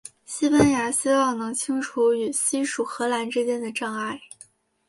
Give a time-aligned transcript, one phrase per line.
[0.25, 4.19] 西班牙希望能清除与西属荷兰之间的障碍。